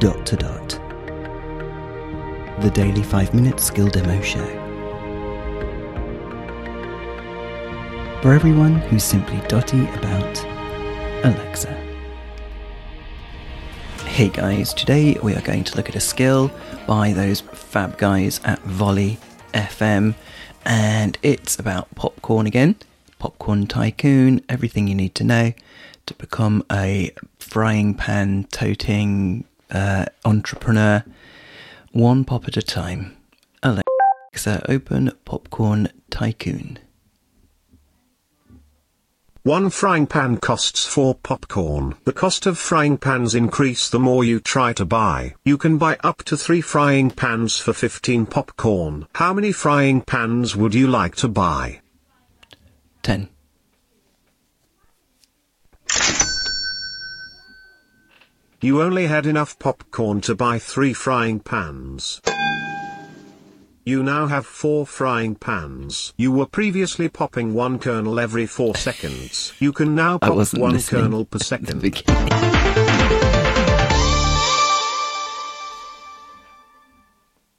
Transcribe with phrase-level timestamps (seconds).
[0.00, 0.68] dot to dot.
[2.62, 4.46] The daily 5 minute skill demo show.
[8.22, 10.42] For everyone who's simply dotty about
[11.22, 11.74] Alexa.
[14.06, 16.50] Hey guys, today we are going to look at a skill
[16.86, 19.18] by those fab guys at Volley
[19.52, 20.14] FM,
[20.64, 22.76] and it's about popcorn again.
[23.18, 25.52] Popcorn Tycoon, everything you need to know
[26.06, 31.04] to become a frying pan toting uh, entrepreneur,
[31.92, 33.16] one pop at a time.
[33.62, 36.78] Alexa, open Popcorn Tycoon.
[39.42, 41.94] One frying pan costs 4 popcorn.
[42.04, 45.34] The cost of frying pans increase the more you try to buy.
[45.44, 49.06] You can buy up to 3 frying pans for 15 popcorn.
[49.14, 51.80] How many frying pans would you like to buy?
[53.02, 53.30] 10.
[58.62, 62.20] You only had enough popcorn to buy 3 frying pans.
[63.86, 66.12] You now have 4 frying pans.
[66.18, 69.54] You were previously popping one kernel every 4 seconds.
[69.60, 71.82] You can now pop one kernel per second.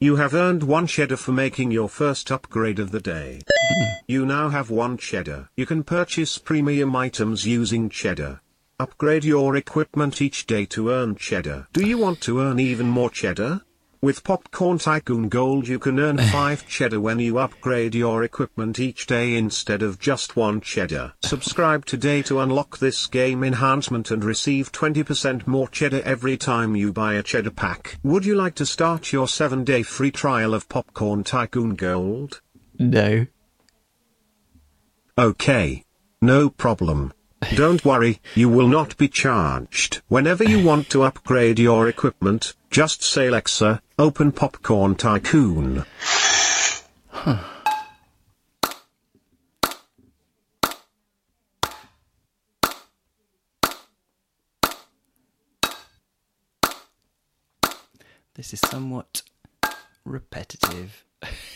[0.00, 3.40] You have earned one cheddar for making your first upgrade of the day.
[4.06, 5.48] You now have one cheddar.
[5.56, 8.42] You can purchase premium items using cheddar.
[8.80, 11.66] Upgrade your equipment each day to earn cheddar.
[11.74, 13.60] Do you want to earn even more cheddar?
[14.00, 19.04] With Popcorn Tycoon Gold you can earn 5 cheddar when you upgrade your equipment each
[19.04, 21.12] day instead of just 1 cheddar.
[21.22, 26.90] Subscribe today to unlock this game enhancement and receive 20% more cheddar every time you
[26.90, 27.98] buy a cheddar pack.
[28.02, 32.40] Would you like to start your 7-day free trial of Popcorn Tycoon Gold?
[32.78, 33.26] No.
[35.18, 35.84] Okay.
[36.22, 37.12] No problem.
[37.54, 40.02] Don't worry, you will not be charged.
[40.08, 45.84] Whenever you want to upgrade your equipment, just say Alexa, open Popcorn Tycoon.
[58.34, 59.22] This is somewhat
[60.04, 61.04] repetitive.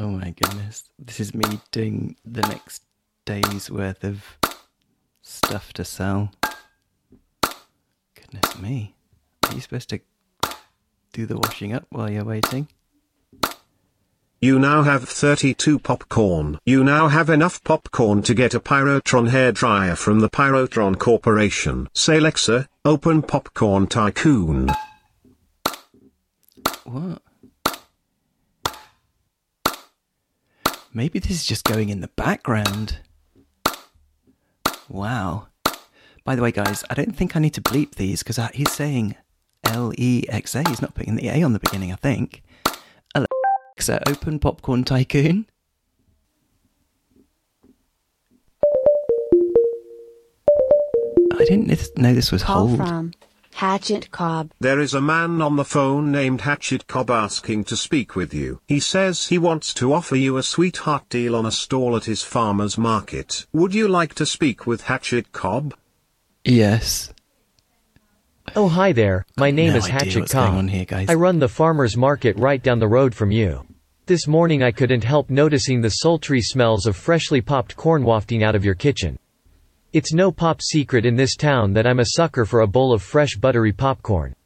[0.00, 0.84] oh my goodness.
[0.98, 2.82] This is me doing the next
[3.26, 4.38] day's worth of
[5.20, 6.32] stuff to sell.
[8.14, 8.94] Goodness me.
[9.44, 10.00] Are you supposed to
[11.12, 12.68] do the washing up while you're waiting?
[14.40, 16.58] You now have 32 popcorn.
[16.64, 21.88] You now have enough popcorn to get a Pyrotron hairdryer from the Pyrotron Corporation.
[21.92, 24.70] Say Alexa, open Popcorn Tycoon.
[26.84, 27.20] What?
[30.92, 32.98] Maybe this is just going in the background.
[34.88, 35.46] Wow.
[36.24, 38.72] By the way, guys, I don't think I need to bleep these because uh, he's
[38.72, 39.14] saying
[39.64, 40.68] L E X A.
[40.68, 42.42] He's not putting the A on the beginning, I think.
[43.14, 45.46] Alexa, open Popcorn Tycoon.
[51.32, 52.78] I didn't know this was Call hold.
[52.78, 53.12] from
[53.60, 54.52] Hatchet Cobb.
[54.58, 58.62] There is a man on the phone named Hatchet Cobb asking to speak with you.
[58.66, 62.22] He says he wants to offer you a sweetheart deal on a stall at his
[62.22, 63.44] farmer's market.
[63.52, 65.74] Would you like to speak with Hatchet Cobb?
[66.42, 67.12] Yes.
[68.56, 69.26] Oh, hi there.
[69.36, 70.54] My name no is Hatchet Cobb.
[70.54, 71.10] on here, guys.
[71.10, 73.66] I run the farmer's market right down the road from you.
[74.06, 78.54] This morning I couldn't help noticing the sultry smells of freshly popped corn wafting out
[78.54, 79.18] of your kitchen.
[79.92, 83.02] It's no pop secret in this town that I'm a sucker for a bowl of
[83.02, 84.36] fresh buttery popcorn.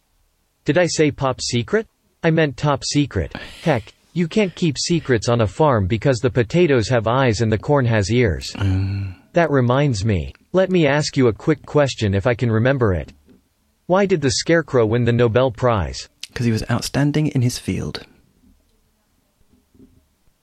[0.65, 1.87] Did I say pop secret?
[2.23, 3.37] I meant top secret.
[3.63, 7.59] Heck, you can't keep secrets on a farm because the potatoes have eyes and the
[7.59, 8.53] corn has ears.
[8.55, 9.17] Mm.
[9.35, 10.33] That reminds me.
[10.53, 13.13] Let me ask you a quick question if I can remember it.
[13.85, 16.09] Why did the scarecrow win the Nobel Prize?
[16.29, 18.07] Because he was outstanding in his field.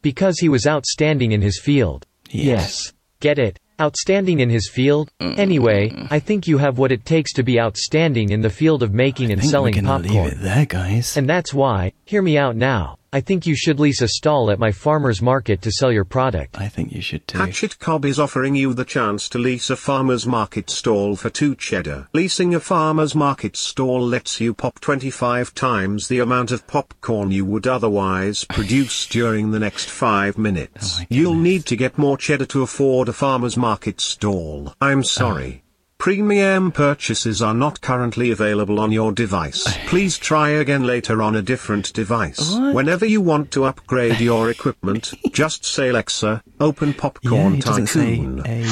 [0.04, 2.06] Because he was outstanding in his field.
[2.30, 2.94] Yes.
[3.20, 3.60] Get it?
[3.82, 5.12] Outstanding in his field?
[5.20, 5.40] Mm.
[5.40, 8.94] Anyway, I think you have what it takes to be outstanding in the field of
[8.94, 10.04] making I and selling popcorn.
[10.04, 11.18] leave it there, guys.
[11.18, 14.60] And that's why, hear me out now, I think you should lease a stall at
[14.60, 16.58] my farmer's market to sell your product.
[16.58, 17.40] I think you should too.
[17.40, 21.56] Hatchet Cobb is offering you the chance to lease a farmer's market stall for 2
[21.56, 22.08] cheddar.
[22.14, 27.44] Leasing a farmer's market stall lets you pop 25 times the amount of popcorn you
[27.44, 31.02] would otherwise produce during the next 5 minutes.
[31.02, 34.74] Oh You'll need to get more cheddar to afford a farmer's market stall.
[34.80, 35.61] I'm sorry.
[36.02, 39.64] Premium purchases are not currently available on your device.
[39.86, 42.54] Please try again later on a different device.
[42.54, 42.74] What?
[42.74, 48.42] Whenever you want to upgrade your equipment, just say Alexa, open Popcorn say Tycoon.
[48.48, 48.66] a.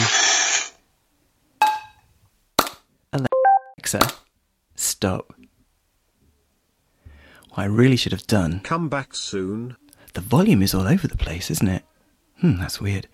[3.14, 4.12] Alexa,
[4.74, 5.32] stop.
[7.50, 8.62] What I really should have done.
[8.62, 9.78] Come back soon.
[10.16, 11.84] The volume is all over the place, isn't it?
[12.42, 13.08] Hmm, that's weird.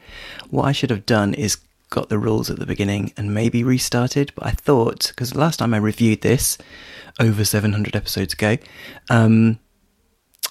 [0.49, 1.57] What I should have done is
[1.89, 5.73] got the rules at the beginning and maybe restarted, but I thought, because last time
[5.73, 6.57] I reviewed this
[7.19, 8.57] over 700 episodes ago,
[9.09, 9.59] um,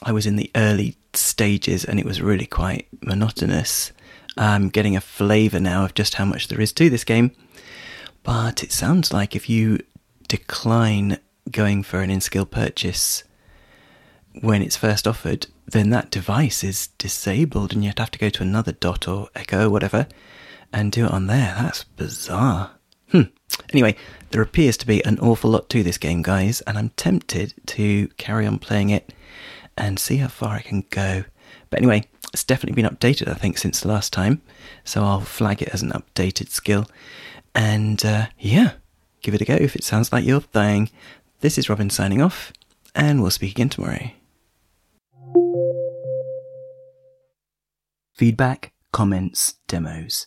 [0.02, 3.92] I was in the early stages and it was really quite monotonous.
[4.36, 7.32] I'm getting a flavour now of just how much there is to this game.
[8.22, 9.78] But it sounds like if you
[10.28, 11.18] decline
[11.50, 13.22] going for an in skill purchase
[14.40, 18.42] when it's first offered, then that device is disabled and you have to go to
[18.42, 20.06] another dot or echo or whatever
[20.72, 21.54] and do it on there.
[21.58, 22.72] That's bizarre.
[23.10, 23.22] Hmm.
[23.72, 23.96] Anyway,
[24.30, 28.08] there appears to be an awful lot to this game, guys, and I'm tempted to
[28.16, 29.12] carry on playing it
[29.76, 31.24] and see how far I can go.
[31.70, 34.42] But anyway, it's definitely been updated, I think, since the last time,
[34.84, 36.86] so I'll flag it as an updated skill.
[37.54, 38.72] And uh, yeah,
[39.22, 40.90] give it a go if it sounds like your thing.
[41.40, 42.52] This is Robin signing off,
[42.94, 44.10] and we'll speak again tomorrow.
[48.14, 50.26] Feedback, comments, demos.